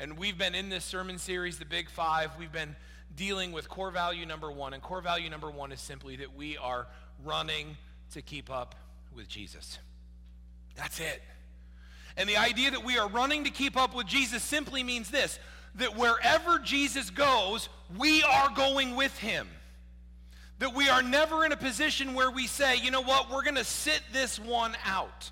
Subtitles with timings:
[0.00, 2.30] And we've been in this sermon series, The Big Five.
[2.38, 2.74] We've been
[3.16, 4.72] dealing with core value number one.
[4.72, 6.86] And core value number one is simply that we are
[7.22, 7.76] running
[8.14, 8.74] to keep up
[9.14, 9.78] with Jesus.
[10.74, 11.20] That's it.
[12.16, 15.38] And the idea that we are running to keep up with Jesus simply means this
[15.74, 19.46] that wherever Jesus goes, we are going with him.
[20.60, 23.56] That we are never in a position where we say, you know what, we're going
[23.56, 25.30] to sit this one out.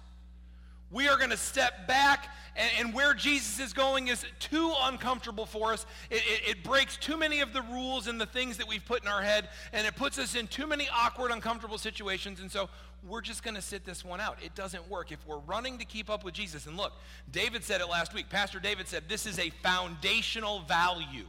[0.90, 5.44] We are going to step back, and, and, where Jesus is going is too uncomfortable
[5.44, 5.84] for us.
[6.10, 9.02] It, it, it breaks too many of the rules and the things that we've put
[9.02, 12.40] in our head, and it puts us in too many awkward, uncomfortable situations.
[12.40, 12.70] And so
[13.06, 14.38] we're just going to sit this one out.
[14.42, 15.12] It doesn't work.
[15.12, 16.94] If we're running to keep up with Jesus, and look,
[17.30, 18.30] David said it last week.
[18.30, 21.26] Pastor David said this is a foundational value.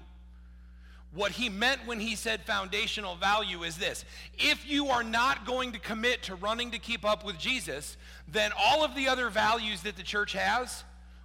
[1.11, 4.05] What he meant when he said foundational value is this
[4.37, 8.51] if you are not going to commit to running to keep up with Jesus, then
[8.57, 10.83] all of the other values that the church has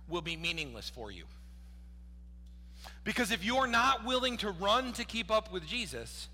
[0.09, 1.25] will be meaningless for you.
[3.05, 6.29] Because if you're not willing to run to keep up with Jesus,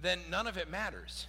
[0.00, 1.26] then none of it matters.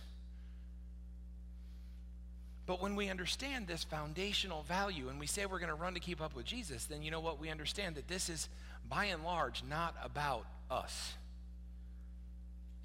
[2.68, 6.00] But when we understand this foundational value and we say we're going to run to
[6.00, 7.40] keep up with Jesus, then you know what?
[7.40, 8.50] We understand that this is,
[8.88, 11.14] by and large, not about us.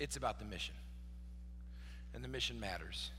[0.02, 0.74] It's about the mission.
[2.12, 3.12] And the mission matters.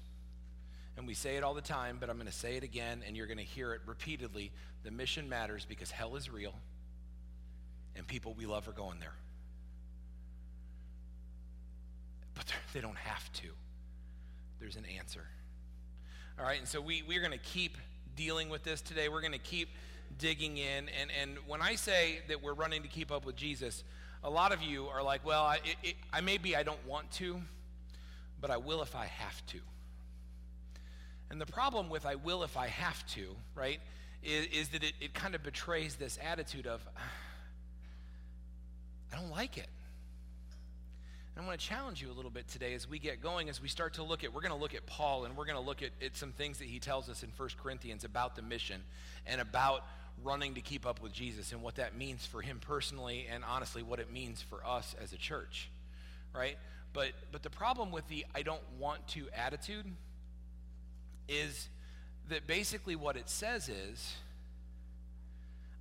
[0.98, 3.16] And we say it all the time, but I'm going to say it again, and
[3.16, 4.52] you're going to hear it repeatedly.
[4.84, 6.54] The mission matters because hell is real,
[7.95, 9.16] and people we love are going there.
[12.36, 13.48] But they don't have to.
[14.59, 15.23] There's an answer.
[16.38, 17.78] All right, and so we, we're going to keep
[18.17, 19.08] dealing with this today.
[19.08, 19.70] We're going to keep
[20.20, 20.89] digging in.
[21.00, 23.86] And, and when I say that we're running to keep up with Jesus,
[24.24, 27.42] a lot of you are like, well, I, it, I maybe I don't want to,
[28.40, 29.60] but I will if I have to.
[31.30, 33.80] And the problem with I will if I have to, right,
[34.22, 37.02] is, is that it, it kind of betrays this attitude of, ah,
[39.12, 39.68] I don't like it.
[41.36, 43.62] And I want to challenge you a little bit today as we get going, as
[43.62, 45.64] we start to look at, we're going to look at Paul and we're going to
[45.64, 48.82] look at, at some things that he tells us in 1 Corinthians about the mission
[49.26, 49.83] and about
[50.22, 53.84] running to keep up with Jesus and what that means for him personally and honestly
[53.84, 55.70] what it means for us as a church.
[56.34, 56.58] Right?
[56.94, 59.86] But but the problem with the I don't want to attitude
[61.28, 61.70] is
[62.30, 64.16] that basically what it says is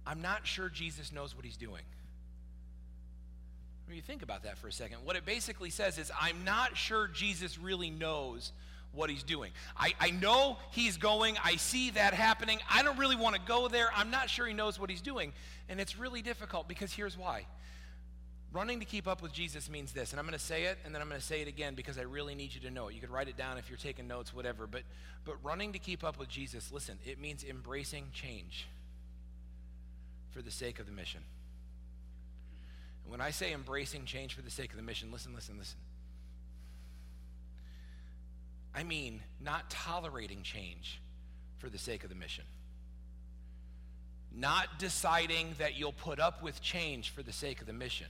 [0.06, 1.82] I'm not sure Jesus knows what he's doing.
[3.86, 6.76] When you think about that for a second, what it basically says is I'm not
[6.76, 8.52] sure Jesus really knows
[8.92, 9.52] what he's doing.
[9.76, 11.36] I, I know he's going.
[11.42, 12.58] I see that happening.
[12.70, 13.88] I don't really want to go there.
[13.94, 15.32] I'm not sure he knows what he's doing.
[15.68, 17.46] And it's really difficult because here's why.
[18.52, 20.94] Running to keep up with Jesus means this, and I'm going to say it, and
[20.94, 22.94] then I'm going to say it again because I really need you to know it.
[22.94, 24.66] You could write it down if you're taking notes, whatever.
[24.66, 24.82] But,
[25.24, 28.66] but running to keep up with Jesus, listen, it means embracing change
[30.32, 31.22] for the sake of the mission.
[33.04, 35.78] And when I say embracing change for the sake of the mission, listen, listen, listen.
[38.74, 41.00] I mean not tolerating change
[41.58, 42.44] for the sake of the mission.
[44.34, 48.06] Not deciding that you'll put up with change for the sake of the mission.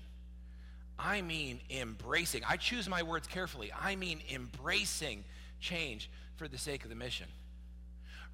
[0.99, 2.43] I mean embracing.
[2.49, 3.73] I choose my words carefully.
[3.79, 5.25] I mean embracing
[5.61, 7.27] change for the sake of the mission.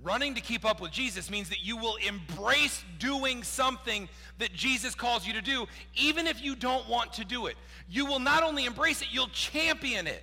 [0.00, 4.08] Running to keep up with Jesus means that you will embrace doing something
[4.38, 5.66] that Jesus calls you to do,
[5.96, 7.56] even if you don't want to do it.
[7.90, 10.22] You will not only embrace it, you'll champion it.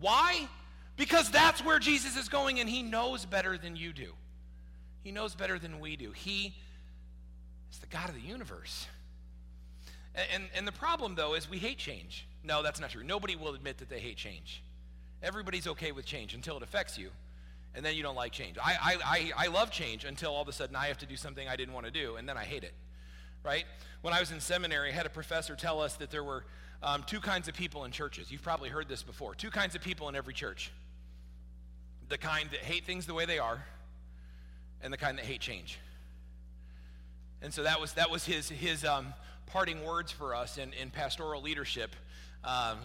[0.00, 0.48] Why?
[1.00, 4.12] Because that's where Jesus is going, and he knows better than you do.
[5.02, 6.12] He knows better than we do.
[6.12, 6.54] He
[7.72, 8.86] is the God of the universe.
[10.14, 12.26] And, and, the problem, though, is we hate change.
[12.44, 13.02] No, that's not true.
[13.02, 14.62] Nobody will admit that they hate change.
[15.22, 17.08] Everybody's okay with change until it affects you,
[17.74, 18.58] and then you don't like change.
[18.62, 21.16] I, I, I, I love change until all of a sudden I have to do
[21.16, 22.74] something I didn't want to do, and then I hate it,
[23.42, 23.64] right?
[24.02, 26.44] When I was in seminary, I had a professor tell us that there were
[26.82, 28.30] um, two kinds of people in churches.
[28.30, 29.34] You've probably heard this before.
[29.34, 30.70] Two kinds of people in every church
[32.10, 33.64] the kind that hate things the way they are
[34.82, 35.78] and the kind that hate change.
[37.40, 39.14] And so that was, that was his, his um,
[39.46, 41.96] parting words for us in, in pastoral leadership.
[42.44, 42.78] Um,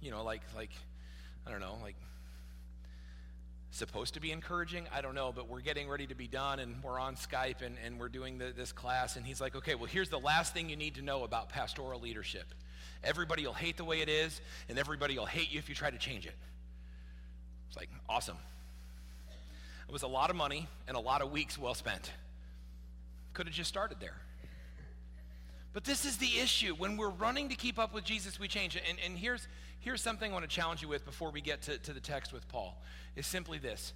[0.00, 0.70] you know, like, like,
[1.46, 1.94] I don't know, like,
[3.70, 4.86] supposed to be encouraging.
[4.92, 7.76] I don't know, but we're getting ready to be done and we're on Skype and,
[7.84, 9.16] and we're doing the, this class.
[9.16, 12.00] And he's like, okay, well, here's the last thing you need to know about pastoral
[12.00, 12.46] leadership.
[13.02, 15.90] Everybody will hate the way it is, and everybody will hate you if you try
[15.90, 16.34] to change it.
[17.68, 18.38] It's like, awesome.
[19.88, 22.10] It was a lot of money and a lot of weeks well spent.
[23.32, 24.16] Could have just started there.
[25.72, 26.74] But this is the issue.
[26.74, 28.76] When we're running to keep up with Jesus, we change.
[28.76, 29.48] And, and here's,
[29.80, 32.32] here's something I want to challenge you with before we get to, to the text
[32.32, 32.80] with Paul
[33.16, 33.92] is simply this.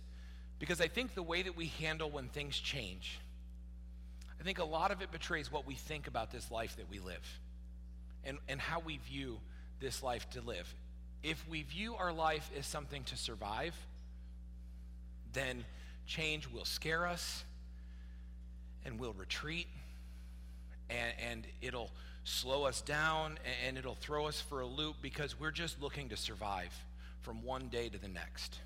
[0.59, 3.21] Because I think the way that we handle when things change,
[4.41, 6.89] I think think a lot of it betrays what we think about this life that
[6.89, 7.41] we live
[8.25, 9.39] and, and how we view
[9.79, 10.75] this life to live.
[11.23, 13.75] If we view our life as something to survive,
[15.33, 15.65] then
[16.07, 17.45] change will scare us
[18.85, 19.69] and we'll retreat
[20.91, 21.91] and, and it'll
[22.25, 26.17] slow us down and it'll throw us for a loop because we're just looking to
[26.17, 26.73] survive
[27.21, 28.59] from one day to the next.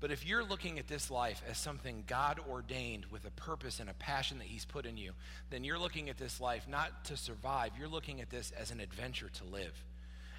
[0.00, 3.90] But if you're looking at this life as something God ordained with a purpose and
[3.90, 5.12] a passion that He's put in you,
[5.50, 8.78] then you're looking at this life not to survive, you're looking at this as an
[8.78, 9.74] adventure to live.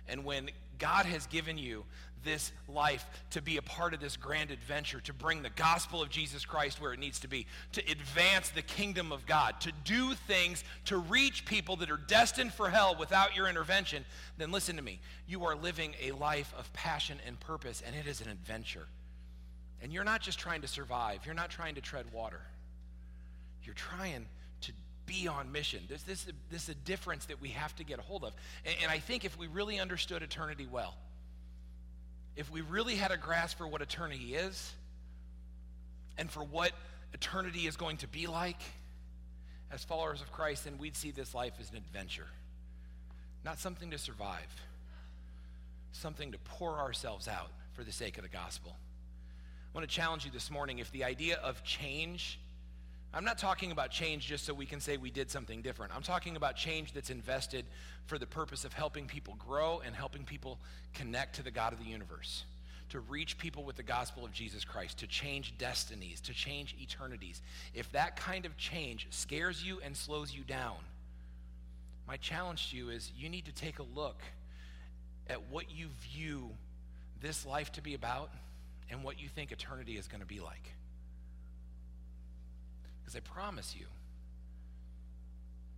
[0.10, 1.86] And when God has given you
[2.24, 6.10] this life to be a part of this grand adventure, to bring the gospel of
[6.10, 10.14] Jesus Christ where it needs to be, to advance the kingdom of God, to do
[10.14, 14.04] things to reach people that are destined for hell without your intervention,
[14.38, 15.00] then listen to me.
[15.28, 18.88] You are living a life of passion and purpose, and it is an adventure.
[19.82, 22.42] And you're not just trying to survive, you're not trying to tread water.
[23.64, 24.26] You're trying
[25.10, 25.82] be on mission.
[25.90, 28.34] There's this, this is a difference that we have to get a hold of.
[28.64, 30.96] And, and I think if we really understood eternity well,
[32.36, 34.74] if we really had a grasp for what eternity is
[36.18, 36.72] and for what
[37.14, 38.62] eternity is going to be like
[39.72, 42.28] as followers of Christ, then we'd see this life as an adventure,
[43.44, 44.48] not something to survive,
[45.92, 48.76] something to pour ourselves out for the sake of the gospel.
[49.74, 52.40] I want to challenge you this morning if the idea of change,
[53.14, 55.96] I'm not talking about change just so we can say we did something different.
[55.96, 57.66] I'm talking about change that's invested
[58.06, 60.60] for the purpose of helping people grow and helping people
[60.94, 62.44] connect to the God of the universe,
[62.90, 67.42] to reach people with the gospel of Jesus Christ, to change destinies, to change eternities.
[67.74, 70.78] If that kind of change scares you and slows you down,
[72.08, 74.22] my challenge to you is you need to take a look
[75.28, 76.52] at what you view
[77.22, 78.32] this life to be about
[78.90, 80.74] and what you think eternity is going to be like.
[83.10, 83.88] Because I promise you,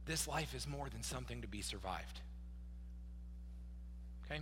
[0.06, 2.20] this life is more than something to be survived.
[4.26, 4.42] Okay?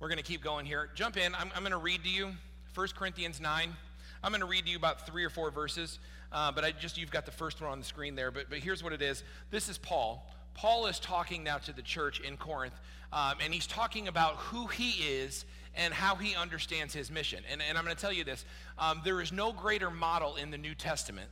[0.00, 0.88] We're going to keep going here.
[0.94, 1.34] Jump in.
[1.34, 2.30] I'm, I'm going to read to you
[2.74, 3.76] 1 Corinthians 9.
[4.24, 5.98] I'm going to read to you about three or four verses,
[6.32, 8.30] uh, but I just you've got the first one on the screen there.
[8.30, 9.22] But, but here's what it is.
[9.50, 10.26] This is Paul.
[10.54, 12.80] Paul is talking now to the church in Corinth,
[13.12, 15.44] um, and he's talking about who he is
[15.74, 17.42] and how he understands his mission.
[17.50, 18.46] And, and I'm going to tell you this
[18.78, 21.28] um, there is no greater model in the New Testament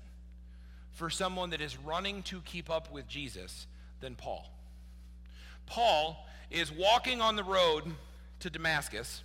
[0.92, 3.66] for someone that is running to keep up with Jesus
[4.00, 4.50] than Paul.
[5.66, 7.84] Paul is walking on the road
[8.40, 9.22] to Damascus,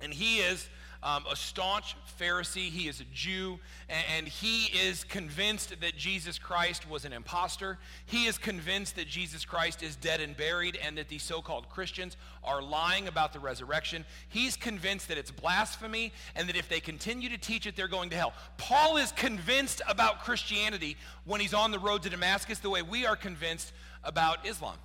[0.00, 0.68] and he is
[1.06, 2.68] um, a staunch Pharisee.
[2.68, 7.78] He is a Jew, and he is convinced that Jesus Christ was an impostor.
[8.06, 11.68] He is convinced that Jesus Christ is dead and buried, and that these so called
[11.68, 14.04] Christians are lying about the resurrection.
[14.28, 18.10] He's convinced that it's blasphemy, and that if they continue to teach it, they're going
[18.10, 18.32] to hell.
[18.58, 23.06] Paul is convinced about Christianity when he's on the road to Damascus the way we
[23.06, 23.72] are convinced
[24.02, 24.76] about Islam.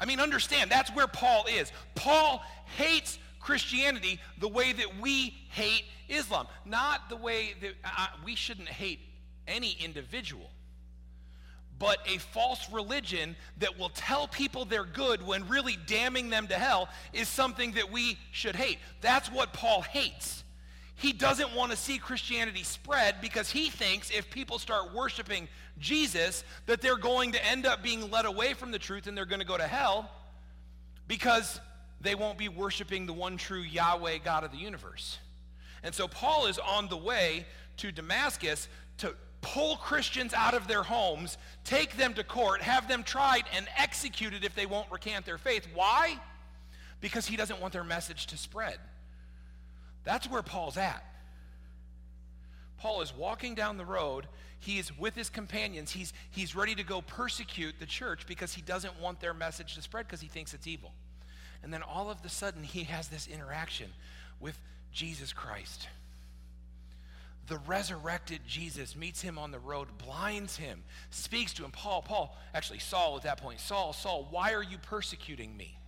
[0.00, 1.72] I mean, understand, that's where Paul is.
[1.94, 2.42] Paul
[2.76, 8.68] hates Christianity the way that we hate Islam, not the way that uh, we shouldn't
[8.68, 9.00] hate
[9.46, 10.50] any individual,
[11.78, 16.54] but a false religion that will tell people they're good when really damning them to
[16.54, 18.78] hell is something that we should hate.
[19.00, 20.42] That's what Paul hates.
[20.96, 25.46] He doesn't want to see Christianity spread because he thinks if people start worshiping
[25.78, 29.24] Jesus, that they're going to end up being led away from the truth and they're
[29.24, 30.10] going to go to hell
[31.06, 31.60] because
[32.00, 35.18] they won't be worshiping the one true Yahweh God of the universe.
[35.82, 37.46] And so Paul is on the way
[37.78, 43.02] to Damascus to pull Christians out of their homes, take them to court, have them
[43.02, 45.66] tried and executed if they won't recant their faith.
[45.74, 46.18] Why?
[47.00, 48.78] Because he doesn't want their message to spread.
[50.04, 51.04] That's where Paul's at.
[52.78, 54.26] Paul is walking down the road.
[54.60, 55.90] He is with his companions.
[55.90, 59.82] He's, he's ready to go persecute the church because he doesn't want their message to
[59.82, 60.92] spread because he thinks it's evil.
[61.62, 63.90] And then all of a sudden, he has this interaction
[64.40, 64.58] with
[64.92, 65.88] Jesus Christ.
[67.48, 71.70] The resurrected Jesus meets him on the road, blinds him, speaks to him.
[71.70, 75.78] Paul, Paul, actually, Saul at that point, Saul, Saul, why are you persecuting me?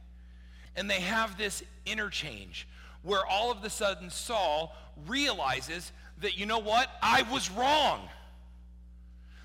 [0.75, 2.67] And they have this interchange
[3.03, 4.75] where all of a sudden Saul
[5.07, 6.89] realizes that, you know what?
[7.03, 8.09] I was wrong.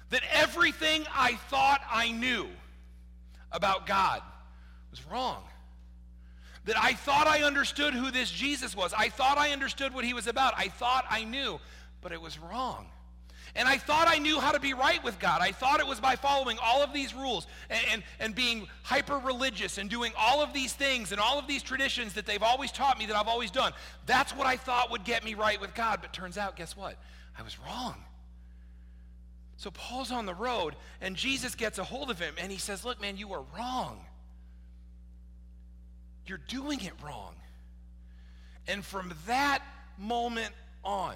[0.10, 2.48] That everything I thought I knew
[3.52, 4.22] about God
[4.92, 5.44] was wrong
[6.66, 8.94] that I thought I understood who this Jesus was.
[8.94, 10.54] I thought I understood what he was about.
[10.58, 11.60] I thought I knew,
[12.02, 12.88] but it was wrong.
[13.58, 15.40] And I thought I knew how to be right with God.
[15.42, 19.18] I thought it was by following all of these rules and, and, and being hyper
[19.18, 22.72] religious and doing all of these things and all of these traditions that they've always
[22.72, 23.72] taught me that I've always done.
[24.08, 26.00] That's what I thought would get me right with God.
[26.02, 26.98] But turns out, guess what?
[27.38, 27.96] I was wrong.
[29.58, 32.84] So Paul's on the road, and Jesus gets a hold of him, and he says,
[32.84, 34.06] Look, man, you are wrong.
[36.28, 37.36] You're doing it wrong.
[38.68, 39.62] And from that
[39.98, 40.54] moment
[40.84, 41.16] on,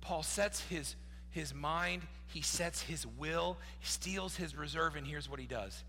[0.00, 0.96] Paul sets his,
[1.30, 5.82] his mind, he sets his will, steels his reserve, and here's what he does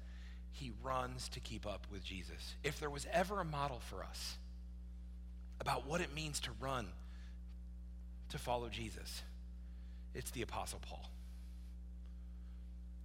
[0.51, 2.55] he runs to keep up with Jesus.
[2.63, 4.37] If there was ever a model for us
[5.59, 6.87] about what it means to run
[8.29, 9.21] to follow Jesus,
[10.13, 11.09] it's the Apostle Paul.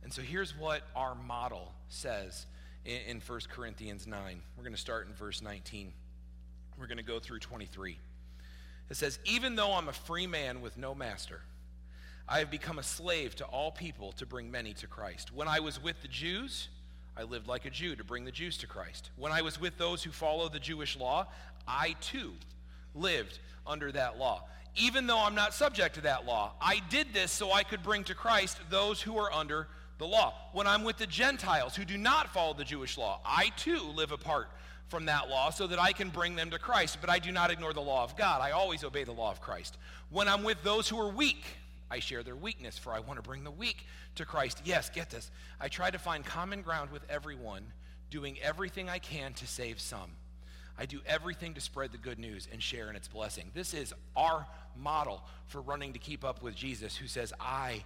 [0.05, 2.47] And so here's what our model says
[2.85, 4.43] in, in 1 Corinthians 9.
[4.57, 5.93] We're going to start in verse 19.
[6.79, 7.99] We're going to go through 23.
[8.89, 11.41] It says, Even though I'm a free man with no master,
[12.29, 15.33] I have become a slave to all people to bring many to Christ.
[15.35, 16.69] When I was with the Jews,
[17.17, 19.11] I lived like a Jew to bring the Jews to Christ.
[19.17, 21.27] When I was with those who follow the Jewish law,
[21.67, 22.33] I too
[22.95, 24.45] lived under that law.
[24.77, 28.05] Even though I'm not subject to that law, I did this so I could bring
[28.05, 29.67] to Christ those who are under
[30.01, 30.35] the law.
[30.53, 34.11] When I'm with the Gentiles who do not follow the Jewish law, I too live
[34.11, 34.49] apart
[34.89, 36.99] from that law so that I can bring them to Christ.
[37.01, 38.41] But I do not ignore the law of God.
[38.41, 39.79] I always obey the law of Christ.
[40.11, 41.45] When I'm with those who are weak,
[41.91, 44.63] I share their weakness, for I want to bring the weak to Christ.
[44.65, 45.31] Yes, get this.
[45.61, 47.73] I try to find common ground with everyone,
[48.11, 50.11] doing everything I can to save some.
[50.79, 53.51] I do everything to spread the good news and share in its blessing.
[53.55, 57.85] This is our model for running to keep up with Jesus, who says, I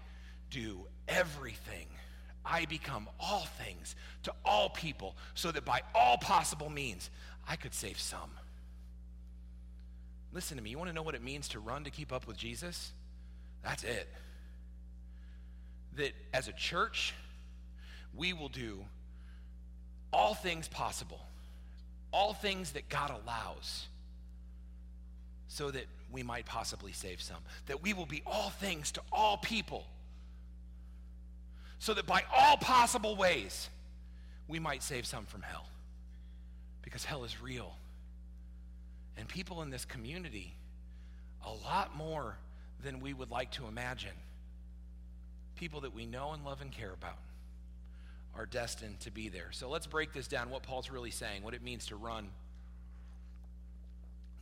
[0.50, 1.88] do everything
[2.44, 7.10] I become all things to all people, so that by all possible means
[7.48, 8.30] I could save some.
[10.32, 10.70] Listen to me.
[10.70, 12.92] You want to know what it means to run to keep up with Jesus?
[13.62, 14.08] That's it.
[15.96, 17.14] That as a church,
[18.14, 18.84] we will do
[20.12, 21.20] all things possible,
[22.12, 23.86] all things that God allows,
[25.48, 27.38] so that we might possibly save some.
[27.66, 29.86] That we will be all things to all people
[31.84, 33.68] so that by all possible ways
[34.48, 35.66] we might save some from hell.
[36.80, 37.76] Because hell is real.
[39.18, 40.54] And people in this community,
[41.44, 42.38] a lot more
[42.82, 44.14] than we would like to imagine,
[45.56, 47.18] people that we know and love and care about,
[48.34, 49.48] are destined to be there.
[49.50, 52.28] So let's break this down what Paul's really saying, what it means to run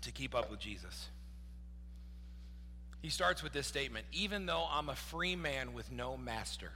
[0.03, 1.09] to keep up with Jesus.
[3.01, 6.71] He starts with this statement Even though I'm a free man with no master,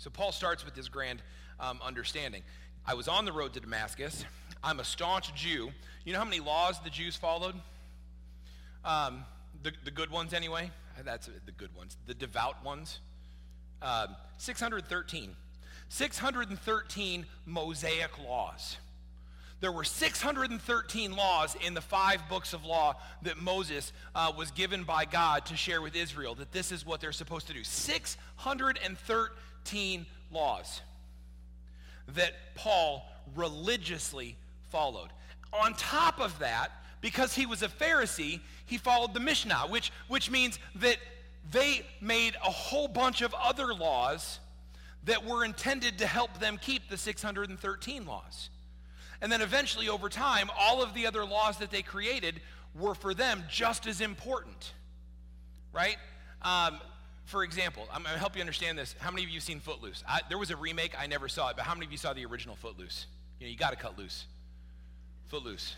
[0.00, 1.20] so Paul starts with this grand
[1.60, 2.42] um, understanding.
[2.86, 4.24] I was on the road to Damascus.
[4.64, 5.72] I'm a staunch Jew.
[6.06, 7.54] You know how many laws the Jews followed?
[8.82, 9.24] Um,
[9.62, 10.70] the, the good ones, anyway.
[11.04, 11.98] That's the good ones.
[12.06, 13.00] The devout ones.
[13.82, 15.36] Um, 613.
[15.90, 18.78] 613 Mosaic laws.
[19.60, 24.84] There were 613 laws in the five books of law that Moses uh, was given
[24.84, 27.64] by God to share with Israel, that this is what they're supposed to do.
[27.64, 28.96] 613
[29.64, 30.80] 13 laws
[32.14, 34.36] that Paul religiously
[34.70, 35.10] followed.
[35.52, 40.30] On top of that, because he was a Pharisee, he followed the Mishnah, which, which
[40.30, 40.98] means that
[41.50, 44.38] they made a whole bunch of other laws
[45.04, 48.50] that were intended to help them keep the 613 laws.
[49.22, 52.40] And then eventually, over time, all of the other laws that they created
[52.74, 54.72] were for them just as important,
[55.72, 55.96] right?
[56.42, 56.78] Um,
[57.30, 58.96] for example, I'm going to help you understand this.
[58.98, 60.02] How many of you have seen Footloose?
[60.06, 62.12] I, there was a remake, I never saw it, but how many of you saw
[62.12, 63.06] the original Footloose?
[63.38, 64.26] You know, you got to cut loose.
[65.28, 65.76] Footloose.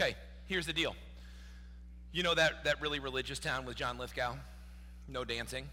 [0.00, 0.16] Okay,
[0.46, 0.96] here's the deal.
[2.10, 4.36] You know that, that really religious town with John Lithgow?
[5.08, 5.68] No dancing.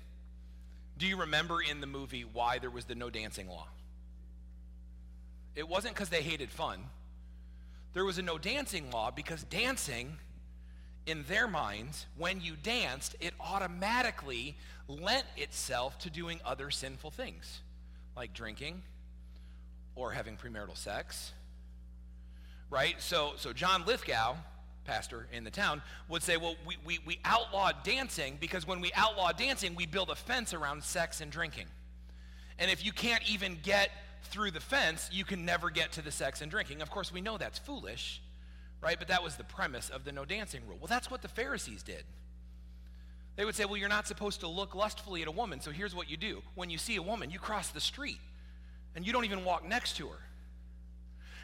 [0.98, 3.68] Do you remember in the movie why there was the no dancing law?
[5.56, 6.84] It wasn't because they hated fun.
[7.94, 10.18] There was a no dancing law because dancing
[11.06, 14.56] in their minds, when you danced, it automatically
[14.88, 17.62] lent itself to doing other sinful things,
[18.16, 18.82] like drinking
[19.96, 21.34] or having premarital sex.
[22.70, 22.96] Right?
[23.02, 24.36] So, so John Lithgow,
[24.86, 28.92] pastor in the town, would say, well, we, we, we outlawed dancing because when we
[28.96, 31.68] outlaw dancing, we build a fence around sex and drinking.
[32.60, 33.90] And if you can't even get
[34.26, 36.82] through the fence, you can never get to the sex and drinking.
[36.82, 38.22] Of course, we know that's foolish
[38.82, 38.98] right?
[38.98, 40.78] But that was the premise of the no dancing rule.
[40.80, 42.04] Well, that's what the Pharisees did.
[43.36, 45.96] They would say, well, you're not supposed to look lustfully at a woman, so here's
[45.96, 46.42] what you do.
[46.56, 48.20] When you see a woman, you cross the street,
[48.96, 50.20] and you don't even walk next to her.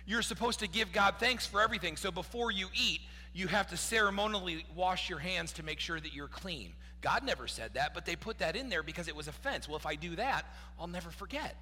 [0.05, 3.01] You're supposed to give God thanks for everything, so before you eat,
[3.33, 6.73] you have to ceremonially wash your hands to make sure that you're clean.
[7.01, 9.67] God never said that, but they put that in there because it was offense.
[9.67, 10.45] Well, if I do that,
[10.79, 11.55] I'll never forget.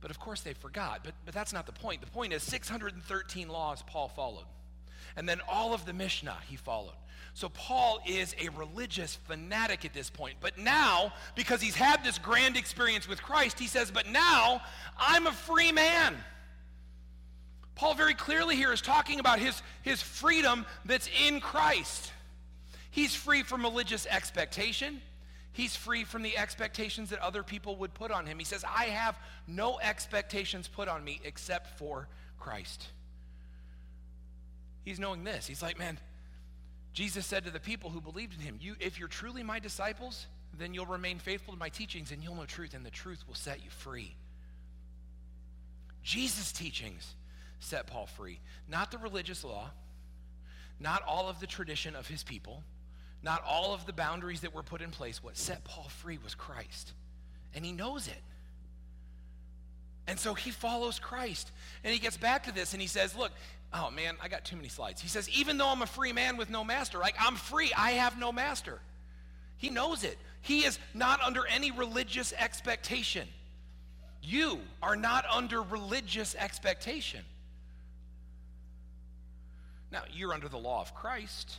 [0.00, 1.00] But of course they forgot.
[1.02, 2.00] But, but that's not the point.
[2.00, 4.46] The point is 613 laws Paul followed.
[5.18, 6.94] And then all of the Mishnah he followed.
[7.34, 10.36] So Paul is a religious fanatic at this point.
[10.40, 14.60] But now, because he's had this grand experience with Christ, he says, But now
[14.96, 16.16] I'm a free man.
[17.74, 22.12] Paul very clearly here is talking about his, his freedom that's in Christ.
[22.92, 25.02] He's free from religious expectation.
[25.52, 28.38] He's free from the expectations that other people would put on him.
[28.38, 32.06] He says, I have no expectations put on me except for
[32.38, 32.86] Christ.
[34.88, 35.46] He's knowing this.
[35.46, 35.98] He's like, man,
[36.94, 40.26] Jesus said to the people who believed in him, you, if you're truly my disciples,
[40.58, 43.34] then you'll remain faithful to my teachings and you'll know truth, and the truth will
[43.34, 44.16] set you free.
[46.02, 47.14] Jesus' teachings
[47.60, 48.40] set Paul free.
[48.66, 49.72] Not the religious law,
[50.80, 52.62] not all of the tradition of his people,
[53.22, 55.22] not all of the boundaries that were put in place.
[55.22, 56.94] What set Paul free was Christ.
[57.54, 58.22] And he knows it.
[60.06, 61.52] And so he follows Christ.
[61.84, 63.32] And he gets back to this and he says, Look,
[63.72, 65.00] oh man, I got too many slides.
[65.00, 67.92] He says, Even though I'm a free man with no master, like I'm free, I
[67.92, 68.80] have no master.
[69.56, 70.18] He knows it.
[70.40, 73.28] He is not under any religious expectation.
[74.22, 77.24] You are not under religious expectation.
[79.90, 81.58] Now, you're under the law of Christ.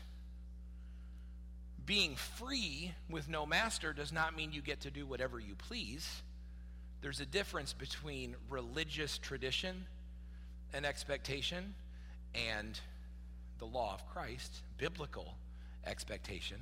[1.85, 6.21] Being free with no master does not mean you get to do whatever you please.
[7.01, 9.85] There's a difference between religious tradition
[10.73, 11.73] and expectation
[12.33, 12.79] and
[13.59, 15.35] the law of Christ, biblical
[15.85, 16.57] expectation.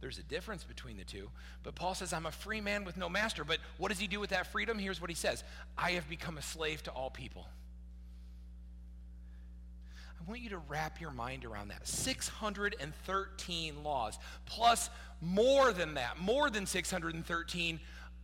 [0.00, 1.30] There's a difference between the two.
[1.62, 3.44] But Paul says, I'm a free man with no master.
[3.44, 4.78] But what does he do with that freedom?
[4.78, 5.44] Here's what he says
[5.78, 7.46] I have become a slave to all people.
[10.20, 11.86] I want you to wrap your mind around that.
[11.86, 17.80] 613 laws, plus more than that, more than 613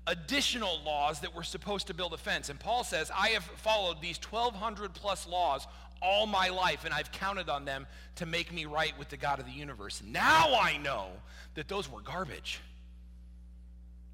[0.07, 2.49] additional laws that were supposed to build a fence.
[2.49, 5.67] And Paul says, I have followed these 1,200 plus laws
[6.01, 7.87] all my life, and I've counted on them
[8.17, 10.03] to make me right with the God of the universe.
[10.05, 11.09] Now I know
[11.55, 12.61] that those were garbage.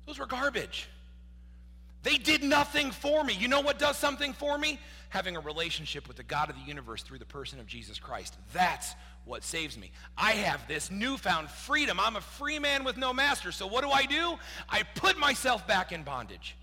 [0.07, 0.89] Those were garbage.
[2.03, 3.35] They did nothing for me.
[3.35, 4.79] You know what does something for me?
[5.15, 8.35] having a relationship with the God of the universe through the person of Jesus Christ.
[8.53, 9.93] That's what saves me.
[10.19, 12.01] I have this newfound freedom.
[12.01, 13.53] I'm a free man with no master.
[13.53, 14.35] So what do I do?
[14.69, 16.57] I put myself back in bondage.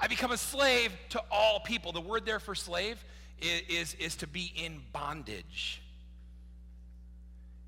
[0.00, 1.92] I become a slave to all people.
[1.92, 3.04] The word there for slave
[3.40, 5.82] is, is, is to be in bondage.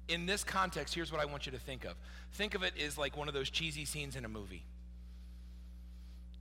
[0.09, 1.95] In this context, here's what I want you to think of.
[2.33, 4.65] Think of it as like one of those cheesy scenes in a movie.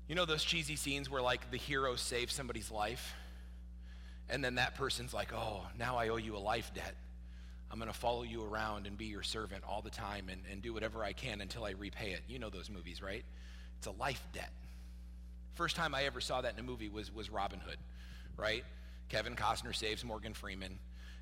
[0.07, 3.13] You know those cheesy scenes where like the hero saves somebody's life?
[4.29, 6.95] And then that person's like, oh, now I owe you a life debt.
[7.69, 10.61] I'm going to follow you around and be your servant all the time and, and
[10.61, 12.21] do whatever I can until I repay it.
[12.27, 13.23] You know those movies, right?
[13.77, 14.51] It's a life debt.
[15.53, 17.77] First time I ever saw that in a movie was, was Robin Hood,
[18.37, 18.63] right?
[19.09, 20.79] Kevin Costner saves Morgan Freeman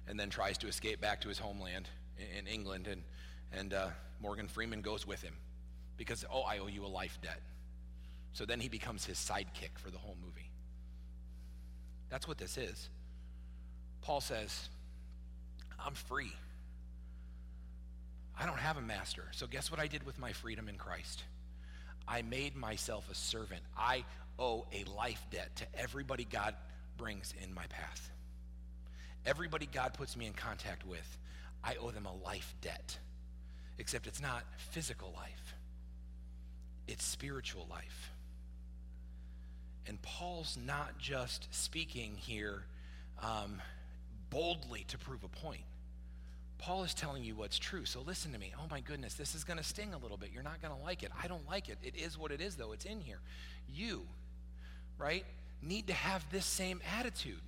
[0.07, 1.87] and then tries to escape back to his homeland
[2.17, 2.87] in, in England.
[2.87, 3.03] And,
[3.51, 3.87] and uh,
[4.19, 5.33] Morgan Freeman goes with him
[5.97, 7.41] because, oh, I owe you a life debt.
[8.33, 10.51] So then he becomes his sidekick for the whole movie.
[12.09, 12.89] That's what this is.
[14.01, 14.69] Paul says,
[15.83, 16.31] I'm free.
[18.39, 19.25] I don't have a master.
[19.31, 21.23] So guess what I did with my freedom in Christ?
[22.09, 23.61] I made myself a servant.
[23.77, 24.03] I
[24.39, 26.55] owe a life debt to everybody God
[26.97, 28.09] brings in my path.
[29.25, 31.17] Everybody God puts me in contact with,
[31.63, 32.97] I owe them a life debt.
[33.77, 35.55] Except it's not physical life,
[36.87, 38.11] it's spiritual life.
[39.87, 42.63] And Paul's not just speaking here
[43.21, 43.61] um,
[44.29, 45.63] boldly to prove a point.
[46.59, 47.85] Paul is telling you what's true.
[47.85, 48.53] So listen to me.
[48.57, 50.29] Oh my goodness, this is going to sting a little bit.
[50.33, 51.11] You're not going to like it.
[51.21, 51.77] I don't like it.
[51.81, 52.73] It is what it is, though.
[52.73, 53.19] It's in here.
[53.73, 54.05] You,
[54.97, 55.25] right,
[55.61, 57.39] need to have this same attitude.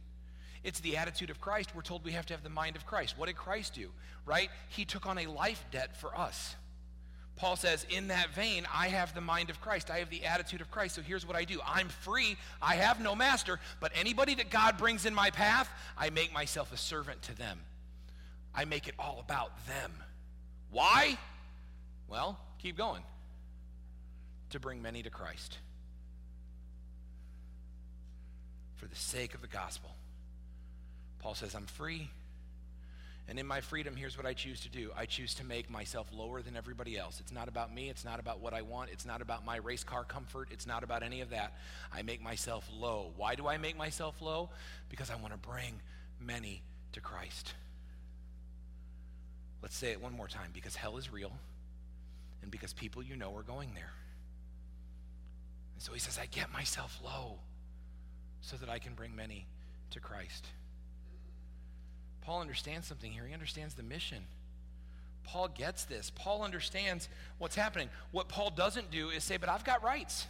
[0.63, 1.76] It's the attitude of Christ.
[1.76, 3.17] We're told we have to have the mind of Christ.
[3.17, 3.89] What did Christ do,
[4.26, 4.50] right?
[4.69, 6.56] He took on a life debt for us.
[7.36, 9.89] Paul says, in that vein, I have the mind of Christ.
[9.89, 10.95] I have the attitude of Christ.
[10.95, 12.38] So here's what I do I'm free.
[12.62, 13.60] I have no master.
[13.80, 17.60] But anybody that God brings in my path, I make myself a servant to them.
[18.53, 19.91] I make it all about them.
[20.71, 21.17] Why?
[22.07, 23.03] Well, keep going.
[24.51, 25.57] To bring many to Christ.
[28.75, 29.89] For the sake of the gospel.
[31.19, 32.09] Paul says, I'm free.
[33.27, 36.07] And in my freedom, here's what I choose to do I choose to make myself
[36.11, 37.21] lower than everybody else.
[37.21, 37.89] It's not about me.
[37.89, 38.89] It's not about what I want.
[38.91, 40.49] It's not about my race car comfort.
[40.51, 41.53] It's not about any of that.
[41.93, 43.13] I make myself low.
[43.15, 44.49] Why do I make myself low?
[44.89, 45.79] Because I want to bring
[46.19, 46.61] many
[46.93, 47.53] to Christ.
[49.62, 51.32] Let's say it one more time because hell is real
[52.41, 53.91] and because people you know are going there.
[55.76, 57.39] And so he says, I get myself low
[58.41, 59.45] so that I can bring many
[59.91, 60.47] to Christ.
[62.21, 63.26] Paul understands something here.
[63.26, 64.24] He understands the mission.
[65.24, 66.12] Paul gets this.
[66.13, 67.89] Paul understands what's happening.
[68.12, 70.28] What Paul doesn't do is say, But I've got rights.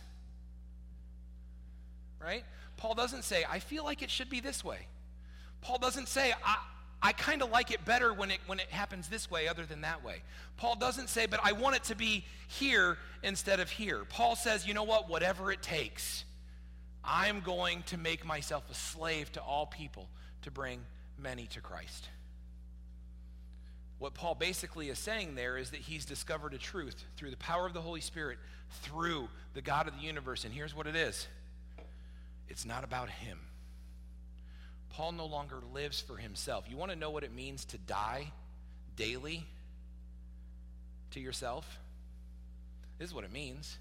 [2.22, 2.44] Right?
[2.78, 4.88] Paul doesn't say, I feel like it should be this way.
[5.62, 6.58] Paul doesn't say, I,
[7.04, 9.82] I kind of like it better when it, when it happens this way other than
[9.82, 10.22] that way.
[10.58, 14.04] Paul doesn't say, but I want it to be here instead of here.
[14.08, 15.10] Paul says, you know what?
[15.10, 16.26] Whatever it takes,
[17.04, 20.08] I'm going to make myself a slave to all people
[20.44, 20.82] to bring
[21.18, 22.10] many to Christ.
[23.98, 27.66] What Paul basically is saying there is that he's discovered a truth through the power
[27.66, 28.38] of the Holy Spirit,
[28.82, 30.44] through the God of the universe.
[30.44, 31.28] And here's what it is
[32.48, 33.40] it's not about him.
[34.94, 36.66] Paul no longer lives for himself.
[36.70, 38.32] You want to know what it means to die
[38.96, 39.46] daily
[41.12, 41.80] to yourself?
[42.98, 43.78] This is what it means.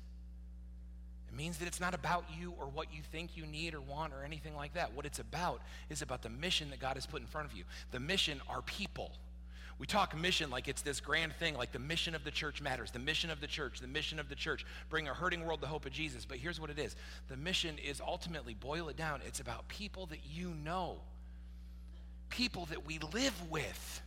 [1.28, 4.12] It means that it's not about you or what you think you need or want
[4.12, 4.94] or anything like that.
[4.94, 7.64] What it's about is about the mission that God has put in front of you.
[7.92, 9.12] The mission are people.
[9.80, 12.90] We talk mission like it's this grand thing, like the mission of the church matters.
[12.90, 15.66] The mission of the church, the mission of the church, bring a hurting world the
[15.66, 16.26] hope of Jesus.
[16.26, 16.96] But here's what it is.
[17.28, 20.98] The mission is ultimately, boil it down, it's about people that you know,
[22.28, 24.02] people that we live with,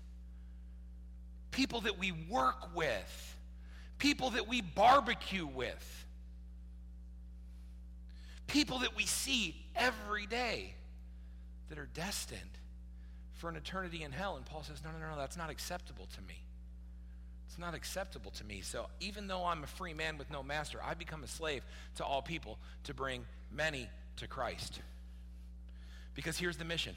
[1.50, 3.36] people that we work with,
[3.98, 6.06] people that we barbecue with,
[8.46, 10.76] people that we see every day
[11.70, 12.60] that are destined
[13.44, 14.38] for an eternity in hell.
[14.38, 16.46] And Paul says, no, no, no, that's not acceptable to me.
[17.50, 18.62] It's not acceptable to me.
[18.62, 21.62] So even though I'm a free man with no master, I become a slave
[21.98, 24.80] to all people to bring many to Christ.
[26.16, 26.96] Because here's the mission.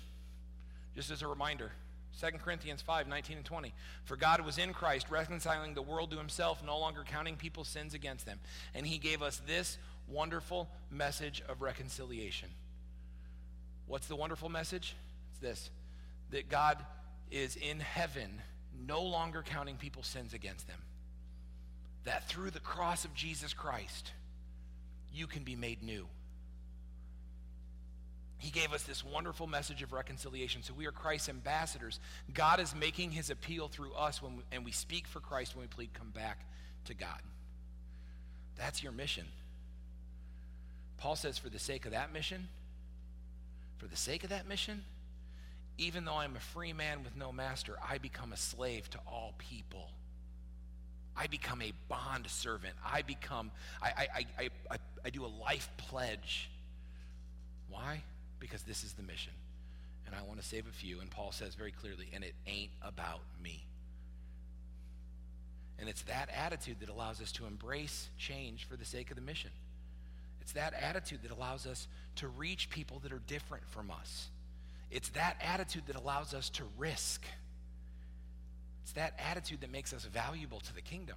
[0.94, 1.72] Just as a reminder,
[2.20, 3.74] 2 Corinthians 5, 19 and 20.
[4.04, 7.92] For God was in Christ, reconciling the world to himself, no longer counting people's sins
[7.92, 8.38] against them.
[8.72, 12.50] And he gave us this wonderful message of reconciliation.
[13.88, 14.94] What's the wonderful message?
[15.32, 15.70] It's this
[16.30, 16.78] that God
[17.30, 18.40] is in heaven,
[18.86, 20.80] no longer counting people's sins against them.
[22.04, 24.12] That through the cross of Jesus Christ,
[25.12, 26.06] you can be made new.
[28.38, 30.62] He gave us this wonderful message of reconciliation.
[30.62, 32.00] So we are Christ's ambassadors.
[32.34, 35.62] God is making his appeal through us, when we, and we speak for Christ when
[35.62, 36.46] we plead, come back
[36.84, 37.18] to God.
[38.56, 39.24] That's your mission.
[40.98, 42.48] Paul says, for the sake of that mission,
[43.78, 44.84] for the sake of that mission,
[45.78, 49.34] even though I'm a free man with no master, I become a slave to all
[49.38, 49.90] people.
[51.16, 52.74] I become a bond servant.
[52.84, 53.50] I become,
[53.82, 56.50] I, I, I, I, I do a life pledge.
[57.70, 58.02] Why?
[58.38, 59.32] Because this is the mission.
[60.06, 61.00] And I want to save a few.
[61.00, 63.66] And Paul says very clearly, and it ain't about me.
[65.78, 69.22] And it's that attitude that allows us to embrace change for the sake of the
[69.22, 69.50] mission.
[70.40, 74.28] It's that attitude that allows us to reach people that are different from us
[74.90, 77.24] it's that attitude that allows us to risk.
[78.82, 81.16] It's that attitude that makes us valuable to the kingdom.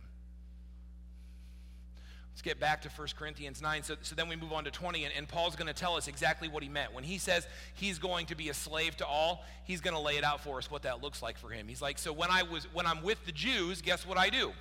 [2.40, 3.84] Let's get back to 1 Corinthians 9.
[3.84, 6.08] So, so then we move on to 20, and, and Paul's going to tell us
[6.08, 6.94] exactly what he meant.
[6.94, 10.16] When he says he's going to be a slave to all, he's going to lay
[10.16, 11.68] it out for us what that looks like for him.
[11.68, 14.54] He's like, so when I was when I'm with the Jews, guess what I do?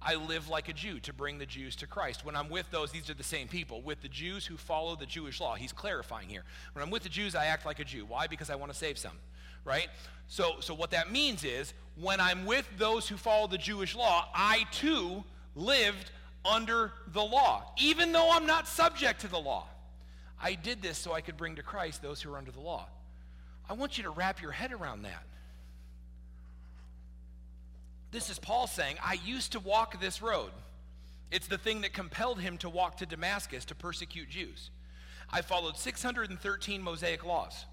[0.00, 2.24] I live like a Jew to bring the Jews to Christ.
[2.24, 3.82] When I'm with those, these are the same people.
[3.82, 6.44] With the Jews who follow the Jewish law, he's clarifying here.
[6.72, 8.04] When I'm with the Jews, I act like a Jew.
[8.04, 8.28] Why?
[8.28, 9.18] Because I want to save some,
[9.64, 9.88] right?
[10.28, 14.28] So, so what that means is when I'm with those who follow the Jewish law,
[14.34, 15.24] I too
[15.56, 16.12] lived
[16.44, 19.66] under the law, even though I'm not subject to the law.
[20.40, 22.86] I did this so I could bring to Christ those who are under the law.
[23.68, 25.24] I want you to wrap your head around that.
[28.10, 30.50] This is Paul saying, I used to walk this road.
[31.30, 34.70] It's the thing that compelled him to walk to Damascus to persecute Jews.
[35.30, 37.66] I followed 613 Mosaic laws.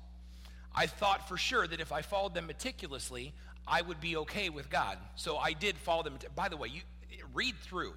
[0.73, 3.33] I thought for sure that if I followed them meticulously,
[3.65, 4.97] I would be okay with God.
[5.15, 6.19] So I did follow them.
[6.35, 6.81] By the way, you
[7.33, 7.93] read through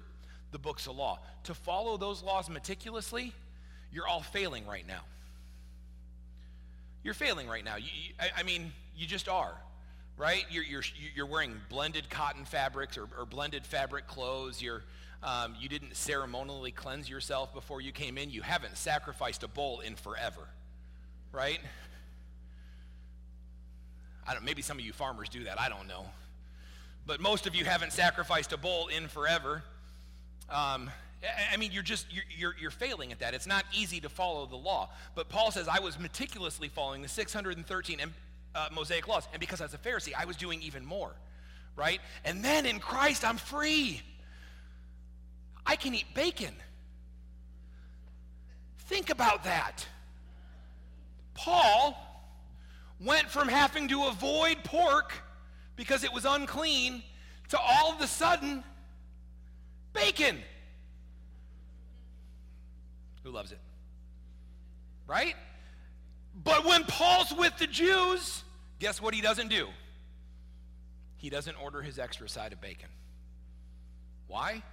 [0.51, 1.19] the books of law.
[1.43, 3.33] To follow those laws meticulously,
[3.91, 5.01] you're all failing right now.
[7.03, 7.75] You're failing right now.
[7.75, 9.55] You, I, I mean, you just are
[10.19, 10.45] right?
[10.51, 10.83] You're, you're,
[11.15, 14.61] you're wearing blended cotton fabrics or, or blended fabric clothes.
[14.61, 14.83] You're,
[15.23, 18.29] um, you didn't ceremonially cleanse yourself before you came in.
[18.29, 20.41] You haven't sacrificed a bull in forever,
[21.31, 21.59] right?
[24.27, 25.59] I don't, maybe some of you farmers do that.
[25.59, 26.05] I don't know.
[27.07, 29.63] But most of you haven't sacrificed a bull in forever.
[30.49, 30.91] Um,
[31.51, 33.33] I mean, you're just, you're, you're, you're, failing at that.
[33.33, 34.89] It's not easy to follow the law.
[35.15, 37.99] But Paul says, I was meticulously following the 613.
[37.99, 38.11] And
[38.55, 39.27] uh, Mosaic laws.
[39.31, 41.15] And because I was a Pharisee, I was doing even more,
[41.75, 41.99] right?
[42.25, 44.01] And then in Christ, I'm free.
[45.65, 46.55] I can eat bacon.
[48.79, 49.87] Think about that.
[51.35, 51.95] Paul
[52.99, 55.13] went from having to avoid pork
[55.75, 57.03] because it was unclean
[57.49, 58.63] to all of a sudden
[59.93, 60.37] bacon.
[63.23, 63.59] Who loves it?
[65.07, 65.35] Right?
[66.43, 68.43] But when Paul's with the Jews,
[68.79, 69.67] guess what he doesn't do?
[71.17, 72.89] He doesn't order his extra side of bacon.
[74.27, 74.63] Why?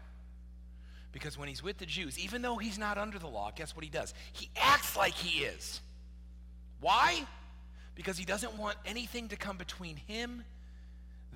[1.11, 3.85] Because when he's with the Jews, even though he's not under the law, guess what
[3.85, 4.15] he does?
[4.33, 5.81] He acts like he is.
[6.81, 7.27] Why?
[7.95, 10.45] Because he doesn't want anything to come between him,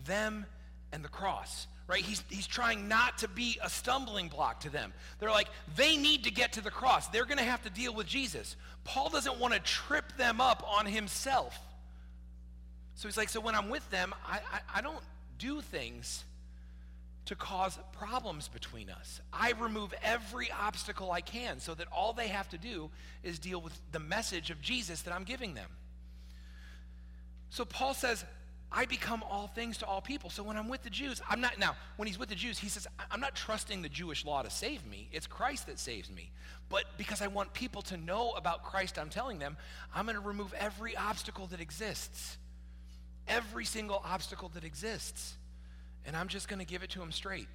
[0.05, 0.47] them,
[0.93, 2.05] and the cross right?
[2.05, 4.93] He's, he's trying not to be a stumbling block to them.
[5.19, 7.09] They're like, they need to get to the cross.
[7.09, 8.55] They're going to have to deal with Jesus.
[8.85, 11.59] Paul doesn't want to trip them up on himself.
[12.95, 15.03] So he's like, so when I'm with them, I, I, I don't
[15.39, 16.25] do things
[17.25, 19.21] to cause problems between us.
[19.33, 22.89] I remove every obstacle I can so that all they have to do
[23.25, 25.69] is deal with the message of Jesus that I'm giving them.
[27.49, 28.25] So Paul says,
[28.73, 30.31] I become all things to all people.
[30.31, 32.69] So when I'm with the Jews, I'm not, now, when he's with the Jews, he
[32.69, 35.09] says, I'm not trusting the Jewish law to save me.
[35.11, 36.31] It's Christ that saves me.
[36.69, 39.57] But because I want people to know about Christ, I'm telling them,
[39.93, 42.39] I'm going to remove every obstacle that exists.
[43.27, 45.37] Every single obstacle that exists.
[46.07, 47.49] And I'm just going to give it to them straight.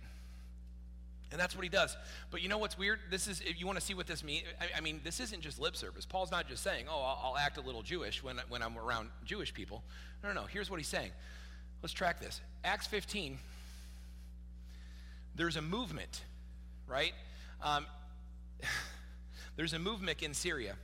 [1.36, 1.98] And that's what he does.
[2.32, 2.98] But you know what's weird?
[3.12, 5.41] This is, if you want to see what this means, I, I, mean, this isn't
[5.41, 6.06] just lip service.
[6.06, 9.10] Paul's not just saying, oh, I'll, I'll, act a little Jewish when, when I'm around
[9.26, 9.84] Jewish people.
[10.24, 10.48] No, no, no.
[10.48, 11.12] Here's what he's saying.
[11.82, 12.39] Let's track this.
[12.63, 13.38] Acts 15,
[15.36, 16.21] there's a movement,
[16.88, 17.12] right?
[17.62, 17.86] Um,
[19.58, 20.78] there's a movement in Syria,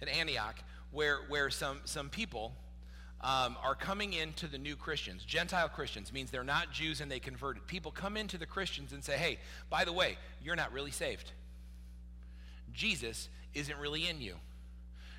[0.00, 0.56] at Antioch,
[0.90, 2.54] where, where some, some people
[3.20, 5.24] um, are coming into the new Christians.
[5.24, 7.66] Gentile Christians means they're not Jews and they converted.
[7.66, 9.38] People come into the Christians and say, hey,
[9.70, 11.32] by the way, you're not really saved.
[12.72, 14.36] Jesus isn't really in you.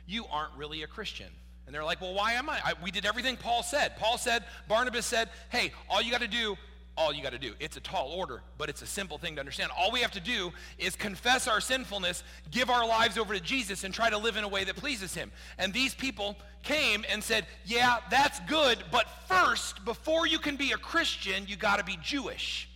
[0.07, 1.27] You aren't really a Christian.
[1.65, 2.59] And they're like, well, why am I?
[2.65, 3.95] I we did everything Paul said.
[3.97, 6.57] Paul said, Barnabas said, hey, all you got to do
[6.99, 7.53] all you got to do.
[7.61, 9.71] It's a tall order, but it's a simple thing to understand.
[9.75, 13.85] All we have to do is confess our sinfulness, give our lives over to Jesus,
[13.85, 15.31] and try to live in a way that pleases Him.
[15.57, 20.73] And these people came and said, Yeah, that's good, but first, before you can be
[20.73, 22.69] a Christian, you got to be Jewish.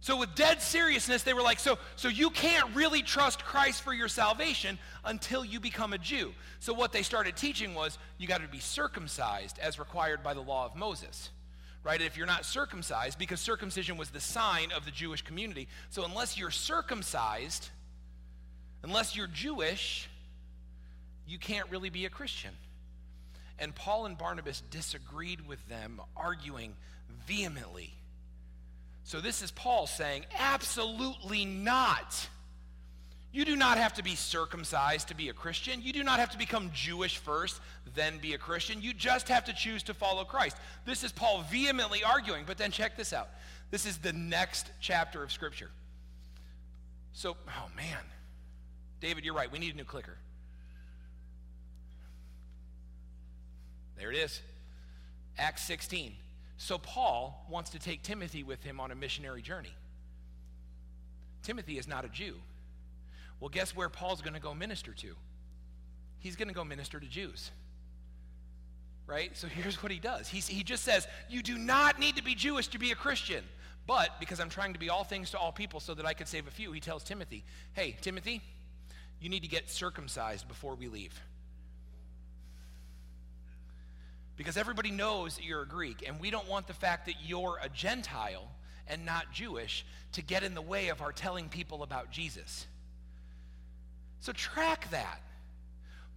[0.00, 3.92] So, with dead seriousness, they were like, so, so you can't really trust Christ for
[3.92, 6.32] your salvation until you become a Jew.
[6.60, 10.40] So, what they started teaching was you got to be circumcised as required by the
[10.40, 11.30] law of Moses
[11.84, 12.00] right?
[12.00, 15.68] If you're not circumcised, because circumcision was the sign of the Jewish community.
[15.90, 17.68] So unless you're circumcised,
[18.82, 20.08] unless you're Jewish,
[21.26, 22.52] you can't really be a Christian.
[23.58, 26.74] And Paul and Barnabas disagreed with them, arguing
[27.26, 27.92] vehemently.
[29.04, 32.28] So this is Paul saying, absolutely not.
[33.30, 35.82] You do not have to be circumcised to be a Christian.
[35.82, 37.60] You do not have to become Jewish first,
[37.94, 38.80] then be a Christian.
[38.80, 40.56] You just have to choose to follow Christ.
[40.86, 43.28] This is Paul vehemently arguing, but then check this out.
[43.70, 45.70] This is the next chapter of Scripture.
[47.12, 47.98] So, oh man.
[49.00, 49.50] David, you're right.
[49.52, 50.16] We need a new clicker.
[53.98, 54.40] There it is.
[55.36, 56.14] Acts 16.
[56.56, 59.72] So, Paul wants to take Timothy with him on a missionary journey.
[61.42, 62.34] Timothy is not a Jew.
[63.40, 65.14] Well, guess where Paul's going to go minister to?
[66.18, 67.50] He's going to go minister to Jews.
[69.06, 69.36] Right?
[69.36, 70.28] So here's what he does.
[70.28, 73.44] He's, he just says, You do not need to be Jewish to be a Christian.
[73.86, 76.28] But because I'm trying to be all things to all people so that I could
[76.28, 78.42] save a few, he tells Timothy, Hey, Timothy,
[79.20, 81.18] you need to get circumcised before we leave.
[84.36, 87.58] Because everybody knows that you're a Greek, and we don't want the fact that you're
[87.62, 88.48] a Gentile
[88.86, 92.66] and not Jewish to get in the way of our telling people about Jesus.
[94.20, 95.20] So track that.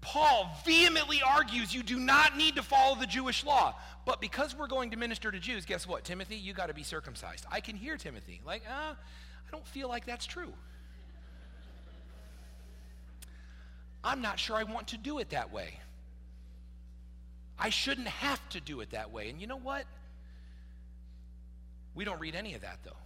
[0.02, 3.76] Paul vehemently argues you do not need to follow the Jewish law.
[4.06, 6.04] But because we're going to minister to Jews, guess what?
[6.04, 7.46] Timothy, you got to be circumcised.
[7.52, 8.42] I can hear Timothy.
[8.46, 10.54] Like, uh, I don't feel like that's true.
[14.04, 15.80] I'm not sure I want to do it that way.
[17.60, 19.30] I shouldn't have to do it that way.
[19.30, 19.86] And you know what?
[21.94, 22.98] We don't read any of that, though.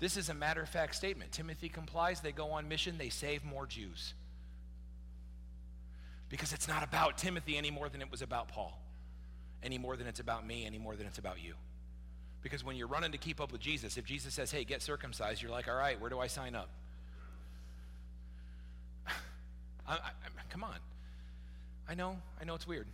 [0.00, 1.32] This is a matter of fact statement.
[1.32, 4.14] Timothy complies, they go on mission, they save more Jews.
[6.28, 8.80] Because it's not about Timothy any more than it was about Paul,
[9.62, 11.54] any more than it's about me, any more than it's about you.
[12.42, 15.40] Because when you're running to keep up with Jesus, if Jesus says, hey, get circumcised,
[15.40, 16.68] you're like, all right, where do I sign up?
[19.88, 20.10] I, I,
[20.50, 20.76] come on.
[21.88, 22.86] I know, I know it's weird.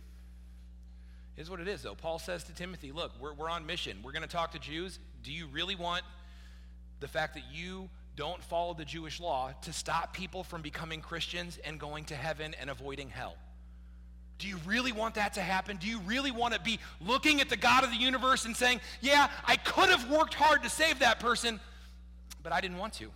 [1.35, 1.95] Here's what it is, though.
[1.95, 3.97] Paul says to Timothy, look, we're, we're on mission.
[4.03, 4.99] We're going to talk to Jews.
[5.23, 6.03] Do you really want
[7.01, 11.59] the fact that you don't follow the Jewish law to stop people from becoming Christians
[11.65, 13.35] and going to heaven and avoiding hell.
[14.37, 15.77] Do you really want that to happen?
[15.77, 18.81] Do you really want to be looking at the God of the universe and saying,
[19.01, 21.59] Yeah, I could have worked hard to save that person,
[22.41, 23.11] but I didn't want to?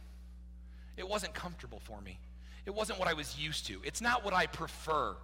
[0.97, 2.19] It wasn't comfortable for me.
[2.65, 3.79] It wasn't what I was used to.
[3.83, 5.15] It's not what I prefer.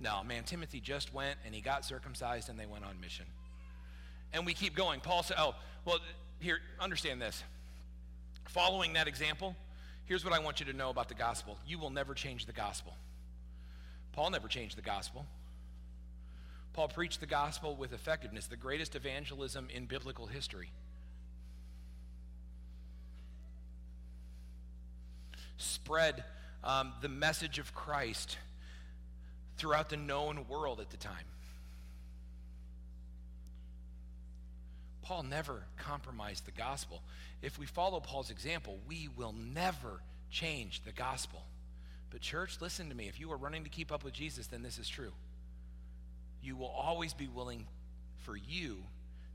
[0.00, 3.26] No, man, Timothy just went and he got circumcised and they went on mission.
[4.32, 5.00] And we keep going.
[5.00, 5.98] Paul said, Oh, well,
[6.40, 7.42] here, understand this.
[8.48, 9.56] Following that example,
[10.04, 12.52] here's what I want you to know about the gospel you will never change the
[12.52, 12.94] gospel.
[14.12, 15.26] Paul never changed the gospel.
[16.72, 20.70] Paul preached the gospel with effectiveness, the greatest evangelism in biblical history.
[25.56, 26.22] Spread
[26.62, 28.36] um, the message of Christ
[29.56, 31.24] throughout the known world at the time.
[35.06, 37.00] Paul never compromised the gospel.
[37.40, 41.44] If we follow Paul's example, we will never change the gospel.
[42.10, 43.06] But, church, listen to me.
[43.06, 45.12] If you are running to keep up with Jesus, then this is true.
[46.42, 47.68] You will always be willing
[48.24, 48.78] for you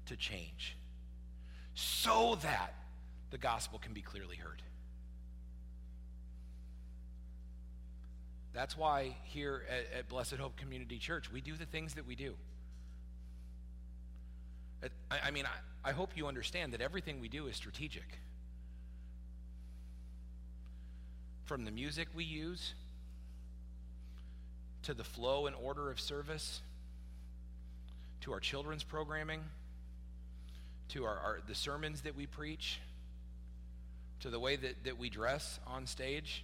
[0.08, 0.76] to change
[1.74, 2.74] so that
[3.30, 4.62] the gospel can be clearly heard.
[8.54, 12.16] That's why here at, at, Blessed Hope Community Church, we do the things that we
[12.16, 12.36] do.
[14.84, 18.20] I, I mean, I, I hope you understand that everything we do is strategic.
[21.46, 22.74] From the music we use
[24.84, 26.62] to the flow and order of service
[28.22, 29.42] to our children's programming
[30.92, 32.80] to our, our, the sermons that we preach
[34.20, 36.44] to the way that, that we dress on stage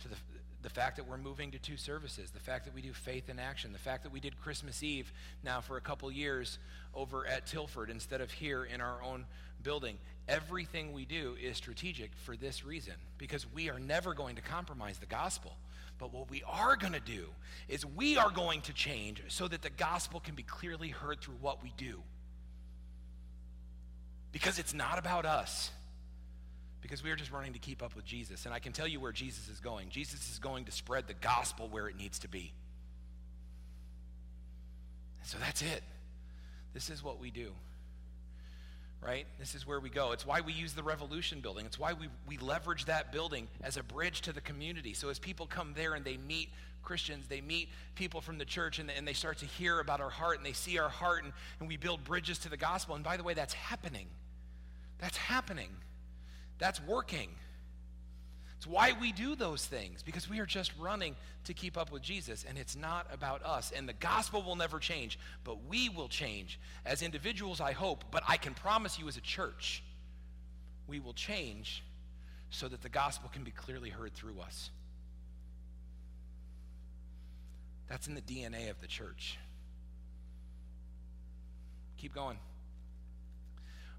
[0.00, 0.16] to the,
[0.62, 3.38] the fact that we're moving to two services, the fact that we do faith in
[3.38, 6.58] action, the fact that we did Christmas Eve now for a couple years
[6.94, 9.26] over at Tilford instead of here in our own
[9.62, 9.98] building.
[10.28, 14.98] Everything we do is strategic for this reason because we are never going to compromise
[14.98, 15.56] the gospel.
[15.98, 17.26] But what we are going to do
[17.68, 21.36] is we are going to change so that the gospel can be clearly heard through
[21.40, 22.02] what we do.
[24.30, 25.70] Because it's not about us
[26.82, 28.44] because we are just running to keep up with Jesus.
[28.44, 29.88] And I can tell you where Jesus is going.
[29.88, 32.52] Jesus is going to spread the gospel where it needs to be.
[35.22, 35.82] So that's it.
[36.74, 37.52] This is what we do.
[39.00, 39.26] Right?
[39.38, 40.12] This is where we go.
[40.12, 41.66] It's why we use the Revolution building.
[41.66, 44.94] It's why we, we leverage that building as a bridge to the community.
[44.94, 46.50] So as people come there and they meet
[46.82, 50.10] Christians, they meet people from the church and, and they start to hear about our
[50.10, 52.94] heart and they see our heart and, and we build bridges to the gospel.
[52.94, 54.06] And by the way, that's happening.
[54.98, 55.70] That's happening.
[56.62, 57.28] That's working.
[58.56, 62.02] It's why we do those things, because we are just running to keep up with
[62.02, 63.72] Jesus, and it's not about us.
[63.76, 68.22] And the gospel will never change, but we will change as individuals, I hope, but
[68.28, 69.82] I can promise you as a church,
[70.86, 71.82] we will change
[72.50, 74.70] so that the gospel can be clearly heard through us.
[77.88, 79.36] That's in the DNA of the church.
[81.96, 82.38] Keep going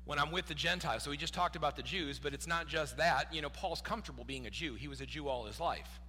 [0.06, 1.04] when I'm with the Gentiles.
[1.04, 3.34] So we just talked about the Jews, but it's not just that.
[3.34, 4.76] You know, Paul's comfortable being a Jew.
[4.76, 6.00] He was a Jew all his life.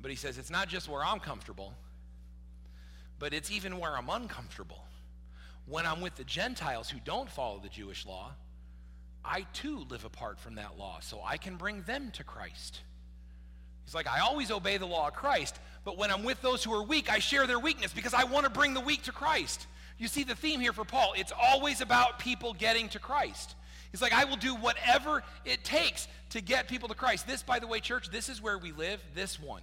[0.00, 1.74] But he says it's not just where I'm comfortable,
[3.18, 4.84] but it's even where I'm uncomfortable.
[5.66, 8.32] When I'm with the Gentiles who don't follow the Jewish law,
[9.24, 12.80] I too live apart from that law, so I can bring them to Christ.
[13.84, 16.72] He's like, I always obey the law of Christ, but when I'm with those who
[16.72, 19.66] are weak, I share their weakness because I want to bring the weak to Christ.
[19.98, 21.14] You see the theme here for Paul.
[21.16, 23.54] It's always about people getting to Christ.
[23.92, 27.26] He's like, I will do whatever it takes to get people to Christ.
[27.26, 29.62] This, by the way, church, this is where we live, this one.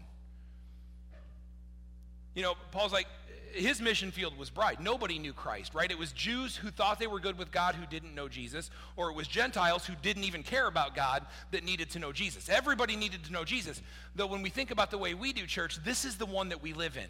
[2.34, 3.06] You know, Paul's like,
[3.54, 4.82] his mission field was bright.
[4.82, 5.92] Nobody knew Christ, right?
[5.92, 9.12] It was Jews who thought they were good with God who didn't know Jesus, or
[9.12, 12.50] it was Gentiles who didn't even care about God that needed to know Jesus.
[12.50, 13.82] Everybody needed to know Jesus.
[14.16, 16.64] Though when we think about the way we do church, this is the one that
[16.64, 17.08] we live in,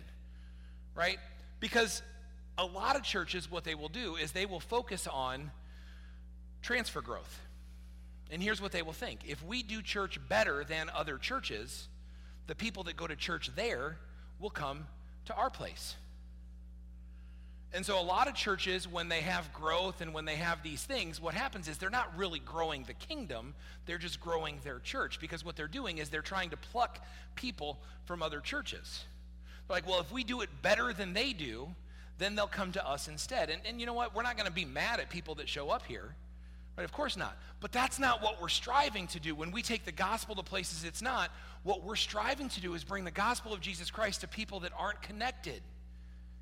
[0.95, 1.17] right?
[1.61, 2.01] Because
[2.57, 5.51] a lot of churches, what they will do is they will focus on
[6.61, 7.39] transfer growth.
[8.31, 11.87] And here's what they will think if we do church better than other churches,
[12.47, 13.97] the people that go to church there
[14.39, 14.87] will come
[15.25, 15.95] to our place.
[17.75, 20.83] And so, a lot of churches, when they have growth and when they have these
[20.83, 23.55] things, what happens is they're not really growing the kingdom,
[23.87, 25.19] they're just growing their church.
[25.19, 29.05] Because what they're doing is they're trying to pluck people from other churches.
[29.67, 31.73] They're like, well, if we do it better than they do,
[32.17, 33.49] then they'll come to us instead.
[33.49, 34.15] And, and you know what?
[34.15, 36.15] We're not going to be mad at people that show up here.
[36.77, 36.83] Right?
[36.83, 37.37] Of course not.
[37.59, 39.35] But that's not what we're striving to do.
[39.35, 41.31] When we take the gospel to places it's not,
[41.63, 44.71] what we're striving to do is bring the gospel of Jesus Christ to people that
[44.77, 45.61] aren't connected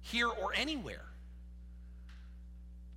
[0.01, 1.05] here or anywhere.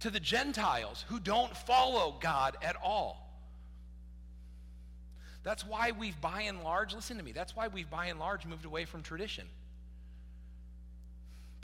[0.01, 3.21] To the Gentiles who don't follow God at all.
[5.43, 8.47] That's why we've by and large, listen to me, that's why we've by and large
[8.47, 9.47] moved away from tradition.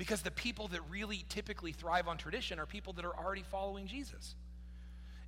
[0.00, 3.86] Because the people that really typically thrive on tradition are people that are already following
[3.86, 4.34] Jesus.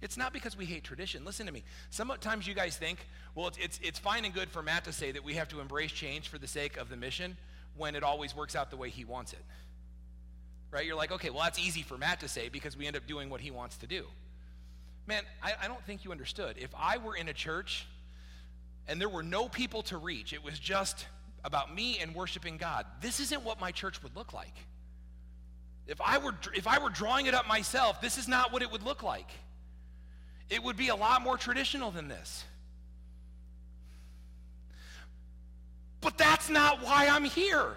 [0.01, 1.27] It's not because we hate tradition.
[1.27, 1.62] Listen to me.
[1.91, 5.12] Sometimes you guys think, well, it's, it's, it's fine and good for Matt to say
[5.12, 7.37] that we have to embrace change for the sake of the mission
[7.77, 9.45] when it always works out the way he wants it.
[10.70, 10.87] Right?
[10.87, 13.29] You're like, okay, well, that's easy for Matt to say because we end up doing
[13.29, 14.07] what he wants to do.
[15.07, 16.57] Man, I, I don't think you understood.
[16.59, 17.87] If I were in a church
[18.89, 21.05] and there were no people to reach, it was just
[21.45, 24.55] about me and worshiping God, this isn't what my church would look like.
[25.86, 28.70] If I were, if I were drawing it up myself, this is not what it
[28.70, 29.30] would look like.
[30.49, 32.45] It would be a lot more traditional than this.
[36.01, 37.74] But that's not why I'm here.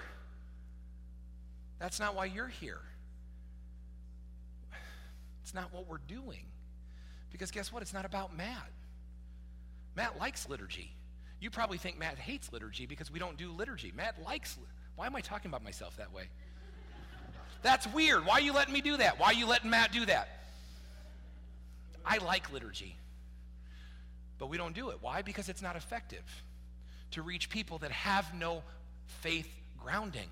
[1.79, 2.81] That's not why you're here.
[5.43, 6.45] It's not what we're doing.
[7.31, 7.81] Because guess what?
[7.83, 8.71] It's not about Matt.
[9.95, 10.94] Matt likes liturgy.
[11.45, 13.93] You probably think Matt hates liturgy because we don't do liturgy.
[13.95, 14.57] Matt likes.
[14.95, 16.23] Why am I talking about myself that way?
[17.61, 18.25] That's weird.
[18.25, 19.19] Why are you letting me do that?
[19.19, 20.27] Why are you letting Matt do that?
[22.03, 22.95] I like liturgy.
[24.39, 24.97] But we don't do it.
[25.01, 25.21] Why?
[25.21, 26.23] Because it's not effective
[27.11, 28.63] to reach people that have no
[29.05, 30.31] faith grounding.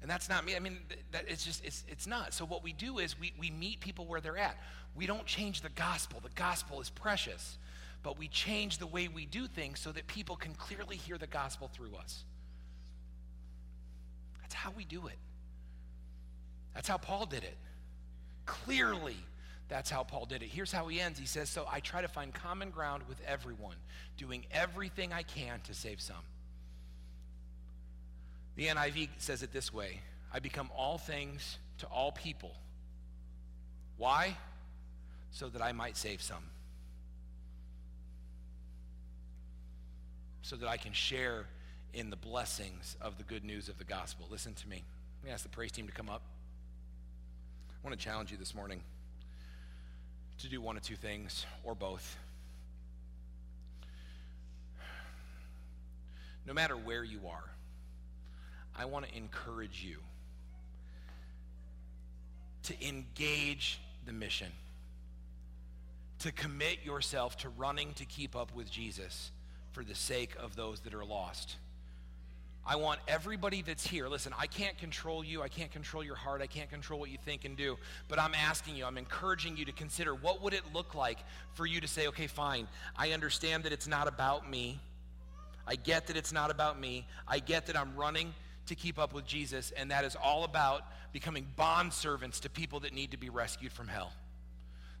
[0.00, 0.54] And that's not me.
[0.54, 0.78] I mean,
[1.10, 2.32] that, it's just, it's, it's not.
[2.32, 4.58] So what we do is we, we meet people where they're at.
[4.94, 6.20] We don't change the gospel.
[6.22, 7.58] The gospel is precious.
[8.02, 11.26] But we change the way we do things so that people can clearly hear the
[11.26, 12.24] gospel through us.
[14.40, 15.18] That's how we do it.
[16.74, 17.56] That's how Paul did it.
[18.46, 19.16] Clearly
[19.68, 20.48] that's how Paul did it.
[20.48, 21.18] Here's how he ends.
[21.18, 23.76] He says, So I try to find common ground with everyone,
[24.16, 26.16] doing everything I can to save some.
[28.56, 30.00] The NIV says it this way
[30.32, 32.54] I become all things to all people.
[33.98, 34.36] Why?
[35.30, 36.44] So that I might save some.
[40.48, 41.44] So that I can share
[41.92, 44.26] in the blessings of the good news of the gospel.
[44.30, 44.82] Listen to me.
[45.20, 46.22] Let me ask the praise team to come up.
[47.68, 48.80] I want to challenge you this morning
[50.38, 52.16] to do one of two things or both.
[56.46, 57.44] No matter where you are,
[58.74, 59.98] I want to encourage you
[62.62, 64.50] to engage the mission,
[66.20, 69.30] to commit yourself to running to keep up with Jesus
[69.78, 71.54] for the sake of those that are lost.
[72.66, 75.40] I want everybody that's here, listen, I can't control you.
[75.40, 76.42] I can't control your heart.
[76.42, 77.78] I can't control what you think and do.
[78.08, 81.20] But I'm asking you, I'm encouraging you to consider what would it look like
[81.54, 82.66] for you to say, okay, fine,
[82.96, 84.80] I understand that it's not about me.
[85.64, 87.06] I get that it's not about me.
[87.28, 88.34] I get that I'm running
[88.66, 92.80] to keep up with Jesus, and that is all about becoming bond servants to people
[92.80, 94.12] that need to be rescued from hell.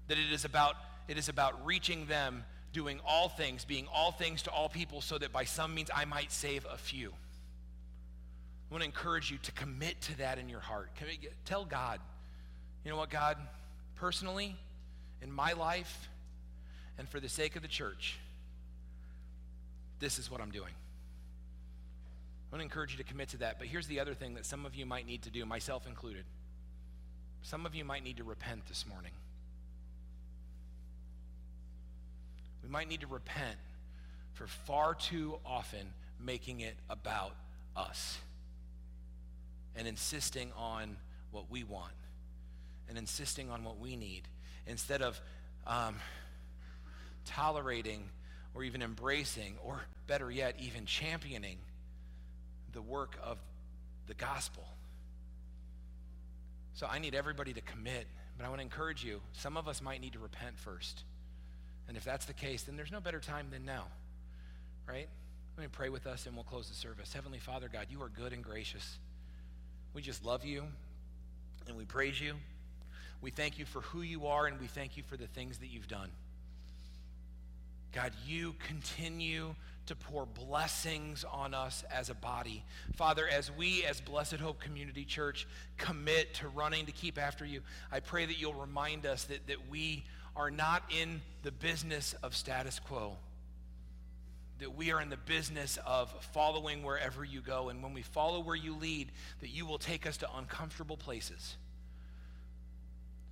[0.06, 0.76] That it is about
[1.08, 2.44] it is about reaching them,
[2.78, 6.04] doing all things, being all things to all people, so that by some means I
[6.04, 7.08] might save a few.
[7.10, 10.90] I want to encourage you to commit to that in your heart.
[11.44, 11.98] Tell God,
[12.84, 13.36] you know what, God,
[13.96, 14.54] personally,
[15.20, 16.08] in my life,
[16.98, 18.16] and for the sake of the church,
[19.98, 20.72] this is what I'm doing.
[22.50, 23.58] I want to encourage you to commit to that.
[23.58, 26.24] But here's the other thing that some of you might need to do, myself included.
[27.42, 29.12] Some of you might need to repent this morning.
[32.68, 33.56] We might need to repent
[34.34, 37.34] for far too often making it about
[37.74, 38.18] us
[39.74, 40.98] and insisting on
[41.30, 41.94] what we want
[42.86, 44.28] and insisting on what we need
[44.66, 45.18] instead of
[45.66, 45.94] um,
[47.24, 48.10] tolerating
[48.52, 51.56] or even embracing or better yet even championing
[52.74, 53.38] the work of
[54.08, 54.68] the gospel.
[56.74, 58.06] So i need everybody to commit
[58.36, 61.04] but i want to encourage you some of us might need to repent first
[61.88, 63.84] and if that's the case then there's no better time than now
[64.86, 65.08] right
[65.56, 68.08] let me pray with us and we'll close the service heavenly father god you are
[68.08, 68.98] good and gracious
[69.94, 70.64] we just love you
[71.66, 72.34] and we praise you.
[73.20, 75.68] We thank you for who you are and we thank you for the things that
[75.68, 76.10] you've done.
[77.92, 79.54] God, you continue
[79.86, 82.62] to pour blessings on us as a body.
[82.94, 87.62] Father, as we, as Blessed Hope Community Church, commit to running to keep after you,
[87.90, 90.04] I pray that you'll remind us that, that we
[90.38, 93.16] are not in the business of status quo
[94.58, 97.68] that we are in the business of following wherever you go.
[97.68, 101.56] And when we follow where you lead, that you will take us to uncomfortable places.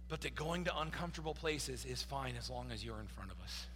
[0.08, 3.40] But that going to uncomfortable places is fine as long as you're in front of
[3.42, 3.66] us.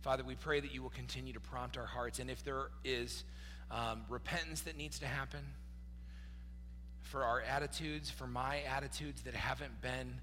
[0.00, 2.20] Father, we pray that you will continue to prompt our hearts.
[2.20, 3.24] And if there is
[3.70, 5.40] um, repentance that needs to happen
[7.02, 10.20] for our attitudes, for my attitudes that haven't been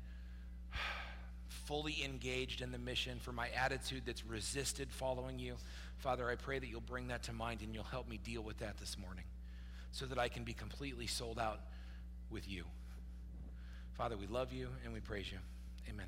[1.67, 5.55] fully engaged in the mission, for my attitude that's resisted following you.
[5.97, 8.57] Father, I pray that you'll bring that to mind and you'll help me deal with
[8.59, 9.25] that this morning
[9.91, 11.59] so that I can be completely sold out
[12.29, 12.63] with you.
[13.97, 15.39] Father, we love you and we praise you.
[15.89, 16.07] Amen.